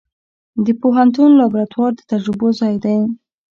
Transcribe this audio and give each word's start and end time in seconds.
د 0.65 0.67
پوهنتون 0.81 1.29
لابراتوار 1.39 1.91
د 1.95 2.01
تجربو 2.11 2.47
ځای 2.59 2.75
دی. 2.83 2.99